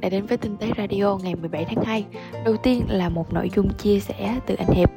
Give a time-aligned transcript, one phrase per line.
[0.00, 2.04] đã đến với Tinh tế Radio ngày 17 tháng 2.
[2.44, 4.90] Đầu tiên là một nội dung chia sẻ từ anh Hiệp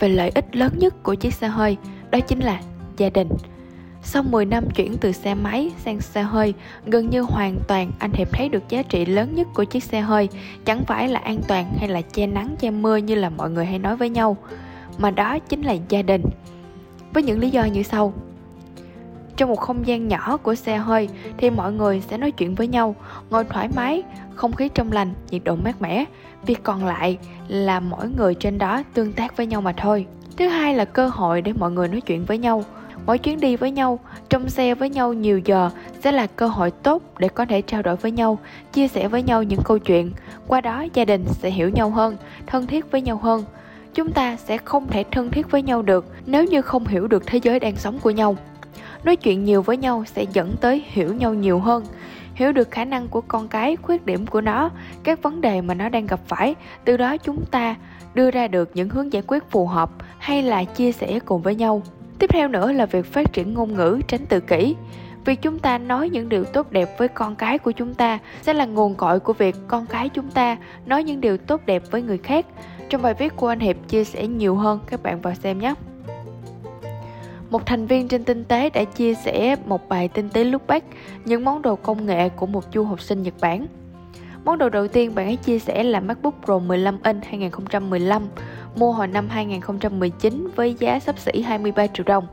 [0.00, 1.76] về lợi ích lớn nhất của chiếc xe hơi,
[2.10, 2.60] đó chính là
[2.96, 3.28] gia đình.
[4.02, 6.54] Sau 10 năm chuyển từ xe máy sang xe hơi,
[6.86, 10.00] gần như hoàn toàn anh Hiệp thấy được giá trị lớn nhất của chiếc xe
[10.00, 10.28] hơi,
[10.64, 13.66] chẳng phải là an toàn hay là che nắng che mưa như là mọi người
[13.66, 14.36] hay nói với nhau,
[14.98, 16.22] mà đó chính là gia đình.
[17.12, 18.12] Với những lý do như sau.
[19.40, 21.08] Trong một không gian nhỏ của xe hơi
[21.38, 22.94] thì mọi người sẽ nói chuyện với nhau,
[23.30, 24.02] ngồi thoải mái,
[24.34, 26.04] không khí trong lành, nhiệt độ mát mẻ.
[26.46, 30.06] Việc còn lại là mỗi người trên đó tương tác với nhau mà thôi.
[30.36, 32.64] Thứ hai là cơ hội để mọi người nói chuyện với nhau.
[33.06, 33.98] Mỗi chuyến đi với nhau,
[34.28, 35.70] trong xe với nhau nhiều giờ
[36.04, 38.38] sẽ là cơ hội tốt để có thể trao đổi với nhau,
[38.72, 40.12] chia sẻ với nhau những câu chuyện.
[40.46, 43.44] Qua đó gia đình sẽ hiểu nhau hơn, thân thiết với nhau hơn.
[43.94, 47.26] Chúng ta sẽ không thể thân thiết với nhau được nếu như không hiểu được
[47.26, 48.36] thế giới đang sống của nhau
[49.04, 51.84] nói chuyện nhiều với nhau sẽ dẫn tới hiểu nhau nhiều hơn.
[52.34, 54.70] Hiểu được khả năng của con cái, khuyết điểm của nó,
[55.02, 57.74] các vấn đề mà nó đang gặp phải, từ đó chúng ta
[58.14, 61.54] đưa ra được những hướng giải quyết phù hợp hay là chia sẻ cùng với
[61.54, 61.82] nhau.
[62.18, 64.76] Tiếp theo nữa là việc phát triển ngôn ngữ, tránh tự kỷ.
[65.24, 68.54] Việc chúng ta nói những điều tốt đẹp với con cái của chúng ta sẽ
[68.54, 70.56] là nguồn cội của việc con cái chúng ta
[70.86, 72.46] nói những điều tốt đẹp với người khác.
[72.88, 75.74] Trong bài viết của anh hiệp chia sẻ nhiều hơn, các bạn vào xem nhé
[77.50, 80.86] một thành viên trên tinh tế đã chia sẻ một bài tinh tế lúc back
[81.24, 83.66] những món đồ công nghệ của một du học sinh Nhật Bản.
[84.44, 88.28] Món đồ đầu tiên bạn ấy chia sẻ là MacBook Pro 15 inch 2015,
[88.76, 92.26] mua hồi năm 2019 với giá sắp xỉ 23 triệu đồng.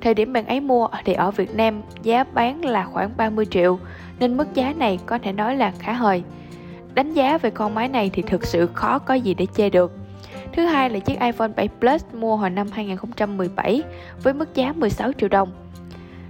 [0.00, 3.78] Thời điểm bạn ấy mua thì ở Việt Nam giá bán là khoảng 30 triệu,
[4.20, 6.22] nên mức giá này có thể nói là khá hời.
[6.94, 9.97] Đánh giá về con máy này thì thực sự khó có gì để chê được.
[10.58, 13.82] Thứ hai là chiếc iPhone 7 Plus mua hồi năm 2017
[14.22, 15.52] với mức giá 16 triệu đồng.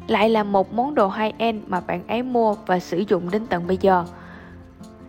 [0.06, 3.66] Lại là một món đồ high-end mà bạn ấy mua và sử dụng đến tận
[3.66, 4.04] bây giờ.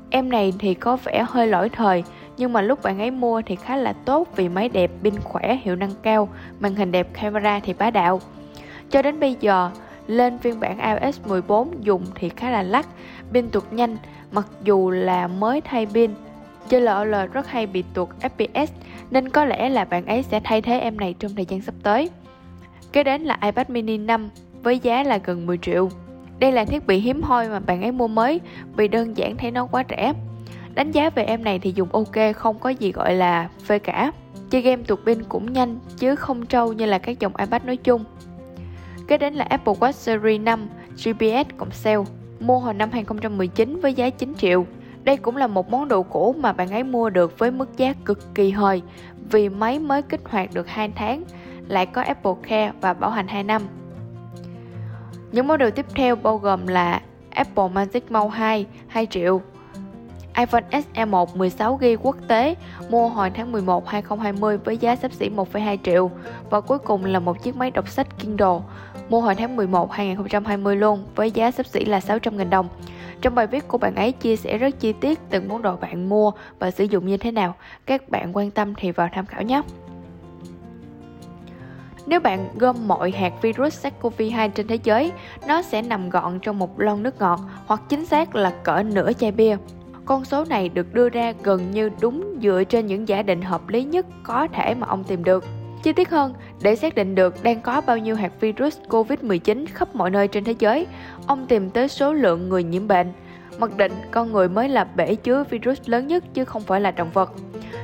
[0.10, 2.04] Em này thì có vẻ hơi lỗi thời,
[2.38, 5.60] nhưng mà lúc bạn ấy mua thì khá là tốt vì máy đẹp, pin khỏe,
[5.64, 6.30] hiệu năng cao,
[6.60, 8.22] màn hình đẹp, camera thì bá đạo.
[8.90, 9.72] Cho đến bây giờ,
[10.08, 12.88] lên phiên bản iOS 14 dùng thì khá là lắc,
[13.34, 13.98] pin tuột nhanh,
[14.32, 16.12] mặc dù là mới thay pin
[16.70, 18.68] Chơi LOL rất hay bị tuột FPS
[19.12, 21.76] nên có lẽ là bạn ấy sẽ thay thế em này trong thời gian sắp
[21.84, 22.10] tới.
[22.92, 24.30] Kế đến là iPad mini 5
[24.64, 25.90] với giá là gần 10 triệu.
[26.40, 28.40] Đây là thiết bị hiếm hoi mà bạn ấy mua mới,
[28.76, 30.14] vì đơn giản thấy nó quá rẻ.
[30.74, 34.12] Đánh giá về em này thì dùng ok, không có gì gọi là phê cả.
[34.50, 37.78] Chơi game tuột pin cũng nhanh, chứ không trâu như là các dòng iPad nói
[37.78, 38.04] chung.
[39.08, 42.04] Kế đến là Apple Watch Series 5 GPS cộng sale,
[42.40, 44.66] mua hồi năm 2019 với giá 9 triệu.
[45.10, 47.94] Đây cũng là một món đồ cũ mà bạn ấy mua được với mức giá
[48.06, 48.82] cực kỳ hời
[49.32, 51.24] vì máy mới kích hoạt được 2 tháng,
[51.68, 53.62] lại có Apple Care và bảo hành 2 năm.
[55.32, 59.42] Những món đồ tiếp theo bao gồm là Apple Magic Mouse 2 2 triệu,
[60.38, 62.56] iPhone SE1 16GB quốc tế
[62.90, 66.12] mua hồi tháng 11 2020 với giá sắp xỉ 1,2 triệu
[66.50, 68.60] và cuối cùng là một chiếc máy đọc sách Kindle
[69.10, 72.68] mua hồi tháng 11 2020 luôn với giá sắp xỉ là 600.000 đồng.
[73.22, 76.10] Trong bài viết của bạn ấy chia sẻ rất chi tiết từng món đồ bạn
[76.10, 77.56] mua và sử dụng như thế nào.
[77.86, 79.62] Các bạn quan tâm thì vào tham khảo nhé.
[82.06, 85.12] Nếu bạn gom mọi hạt virus SARS-CoV-2 trên thế giới,
[85.48, 89.14] nó sẽ nằm gọn trong một lon nước ngọt hoặc chính xác là cỡ nửa
[89.14, 89.58] chai bia.
[90.06, 93.70] Con số này được đưa ra gần như đúng dựa trên những giả định hợp
[93.70, 95.46] lý nhất có thể mà ông tìm được.
[95.84, 99.96] Chi tiết hơn, để xác định được đang có bao nhiêu hạt virus COVID-19 khắp
[99.96, 100.88] mọi nơi trên thế giới,
[101.28, 103.14] ông tìm tới số lượng người nhiễm bệnh.
[103.60, 106.92] Mặc định con người mới là bể chứa virus lớn nhất chứ không phải là
[106.92, 107.34] động vật.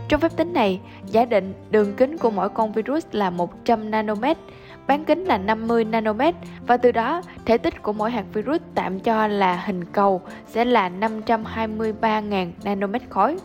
[0.07, 4.37] Trong phép tính này, giả định đường kính của mỗi con virus là 100 nanomet,
[4.87, 6.35] bán kính là 50 nanomet
[6.67, 10.65] và từ đó thể tích của mỗi hạt virus tạm cho là hình cầu sẽ
[10.65, 13.37] là 523.000 nanomet khối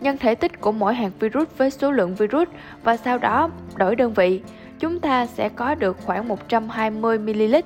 [0.00, 2.48] nhân thể tích của mỗi hạt virus với số lượng virus
[2.82, 4.40] và sau đó đổi đơn vị,
[4.78, 7.62] chúng ta sẽ có được khoảng 120ml.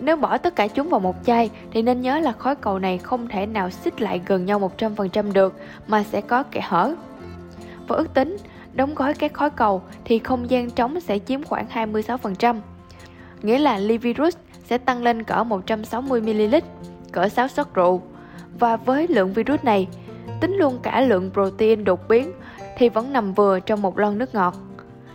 [0.00, 2.98] Nếu bỏ tất cả chúng vào một chai thì nên nhớ là khối cầu này
[2.98, 5.54] không thể nào xích lại gần nhau 100% được
[5.86, 6.94] mà sẽ có kẽ hở.
[7.88, 8.36] Và ước tính,
[8.72, 12.60] đóng gói các khối cầu thì không gian trống sẽ chiếm khoảng 26%.
[13.42, 16.60] Nghĩa là ly virus sẽ tăng lên cỡ 160ml,
[17.12, 18.02] cỡ 6 suất rượu.
[18.58, 19.88] Và với lượng virus này,
[20.40, 22.32] tính luôn cả lượng protein đột biến
[22.76, 24.54] thì vẫn nằm vừa trong một lon nước ngọt.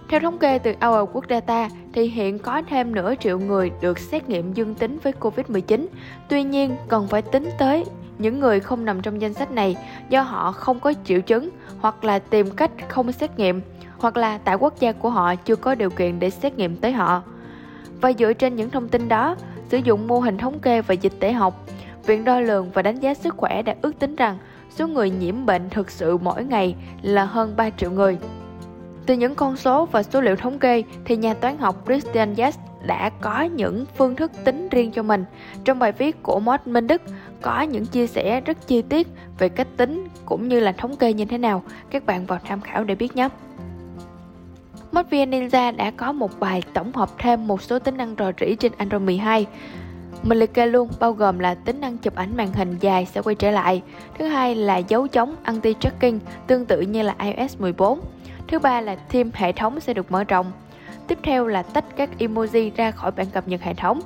[0.09, 3.99] Theo thống kê từ Our Quốc Data thì hiện có thêm nửa triệu người được
[3.99, 5.85] xét nghiệm dương tính với Covid-19.
[6.29, 7.85] Tuy nhiên, cần phải tính tới
[8.17, 9.77] những người không nằm trong danh sách này
[10.09, 13.61] do họ không có triệu chứng hoặc là tìm cách không xét nghiệm
[13.97, 16.91] hoặc là tại quốc gia của họ chưa có điều kiện để xét nghiệm tới
[16.91, 17.23] họ.
[18.01, 19.35] Và dựa trên những thông tin đó,
[19.69, 21.67] sử dụng mô hình thống kê và dịch tễ học
[22.05, 24.37] Viện đo lường và đánh giá sức khỏe đã ước tính rằng
[24.75, 28.17] số người nhiễm bệnh thực sự mỗi ngày là hơn 3 triệu người.
[29.05, 32.59] Từ những con số và số liệu thống kê thì nhà toán học Christian Yates
[32.85, 35.25] đã có những phương thức tính riêng cho mình.
[35.63, 37.01] Trong bài viết của Mod Minh Đức
[37.41, 39.07] có những chia sẻ rất chi tiết
[39.37, 41.63] về cách tính cũng như là thống kê như thế nào.
[41.89, 43.29] Các bạn vào tham khảo để biết nhé.
[44.91, 48.55] ModVN Ninja đã có một bài tổng hợp thêm một số tính năng rò rỉ
[48.55, 49.47] trên Android 12.
[50.23, 53.21] Mình liệt kê luôn bao gồm là tính năng chụp ảnh màn hình dài sẽ
[53.21, 53.81] quay trở lại.
[54.17, 57.99] Thứ hai là dấu chống anti-tracking tương tự như là iOS 14.
[58.47, 60.51] Thứ ba là thêm hệ thống sẽ được mở rộng.
[61.07, 64.01] Tiếp theo là tách các emoji ra khỏi bản cập nhật hệ thống.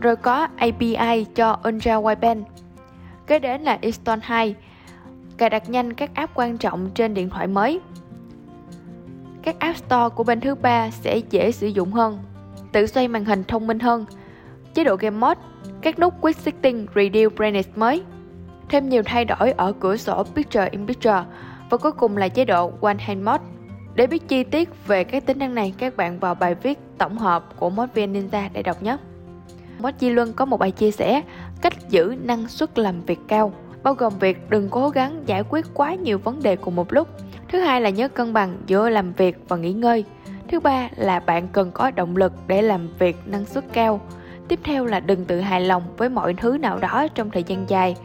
[0.00, 2.42] Rồi có API cho Ultra Wideband.
[3.26, 4.54] Kế đến là Install 2,
[5.36, 7.80] cài đặt nhanh các app quan trọng trên điện thoại mới.
[9.42, 12.18] Các App Store của bên thứ ba sẽ dễ sử dụng hơn,
[12.72, 14.04] tự xoay màn hình thông minh hơn,
[14.74, 15.40] chế độ Game Mode,
[15.80, 18.02] các nút Quick Setting Reduce Brightness mới,
[18.68, 21.24] thêm nhiều thay đổi ở cửa sổ Picture in Picture
[21.70, 23.44] và cuối cùng là chế độ One Hand Mode.
[23.94, 27.18] Để biết chi tiết về các tính năng này, các bạn vào bài viết tổng
[27.18, 28.96] hợp của ModVN Ninja để đọc nhé.
[29.78, 31.22] Mod Di Luân có một bài chia sẻ
[31.62, 33.52] cách giữ năng suất làm việc cao,
[33.82, 37.08] bao gồm việc đừng cố gắng giải quyết quá nhiều vấn đề cùng một lúc.
[37.48, 40.04] Thứ hai là nhớ cân bằng giữa làm việc và nghỉ ngơi.
[40.48, 44.00] Thứ ba là bạn cần có động lực để làm việc năng suất cao.
[44.50, 47.64] Tiếp theo là đừng tự hài lòng với mọi thứ nào đó trong thời gian
[47.68, 47.96] dài.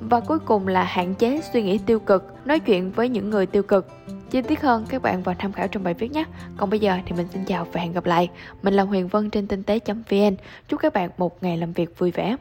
[0.00, 3.46] Và cuối cùng là hạn chế suy nghĩ tiêu cực, nói chuyện với những người
[3.46, 3.88] tiêu cực.
[4.30, 6.24] Chi tiết hơn các bạn vào tham khảo trong bài viết nhé.
[6.56, 8.30] Còn bây giờ thì mình xin chào và hẹn gặp lại.
[8.62, 10.36] Mình là Huyền Vân trên tinh tế.vn.
[10.68, 12.36] Chúc các bạn một ngày làm việc vui vẻ.